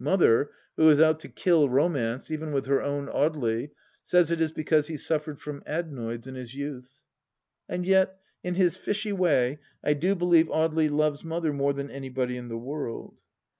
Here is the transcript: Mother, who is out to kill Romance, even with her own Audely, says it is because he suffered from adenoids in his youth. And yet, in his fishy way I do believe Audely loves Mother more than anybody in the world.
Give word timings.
Mother, 0.00 0.50
who 0.76 0.90
is 0.90 1.00
out 1.00 1.20
to 1.20 1.28
kill 1.28 1.68
Romance, 1.68 2.28
even 2.28 2.50
with 2.50 2.66
her 2.66 2.82
own 2.82 3.06
Audely, 3.06 3.70
says 4.02 4.32
it 4.32 4.40
is 4.40 4.50
because 4.50 4.88
he 4.88 4.96
suffered 4.96 5.38
from 5.40 5.62
adenoids 5.64 6.26
in 6.26 6.34
his 6.34 6.56
youth. 6.56 6.90
And 7.68 7.86
yet, 7.86 8.18
in 8.42 8.56
his 8.56 8.76
fishy 8.76 9.12
way 9.12 9.60
I 9.84 9.94
do 9.94 10.16
believe 10.16 10.48
Audely 10.48 10.90
loves 10.90 11.22
Mother 11.22 11.52
more 11.52 11.72
than 11.72 11.88
anybody 11.92 12.36
in 12.36 12.48
the 12.48 12.58
world. 12.58 13.16